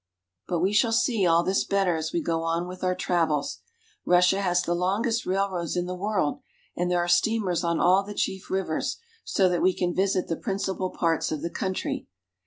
[0.47, 3.59] But we shall see all this better as we go on with our travels.
[4.03, 6.39] Russia has the longest railroads in the world,
[6.75, 10.35] and there are steamers on all the chief rivers, so that we can visit the
[10.37, 12.07] principal parts of the country.